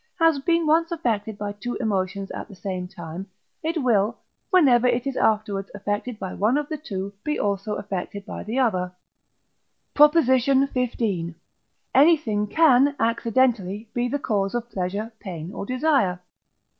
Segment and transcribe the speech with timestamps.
[0.19, 3.27] has been once affected by two emotions at the same time,
[3.61, 4.17] it will,
[4.49, 8.57] whenever it is afterwards affected by one of the two, be also affected by the
[8.57, 8.91] other.
[9.93, 10.15] PROP.
[10.23, 11.35] XV.
[11.93, 16.19] Anything can, accidentally, be the cause of pleasure, pain, or desire.